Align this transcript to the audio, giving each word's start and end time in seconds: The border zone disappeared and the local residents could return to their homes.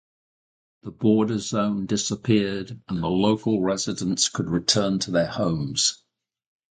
The 0.81 0.89
border 0.89 1.37
zone 1.37 1.85
disappeared 1.85 2.71
and 2.87 3.03
the 3.03 3.07
local 3.07 3.61
residents 3.61 4.29
could 4.29 4.49
return 4.49 4.97
to 4.97 5.11
their 5.11 5.27
homes. 5.29 6.01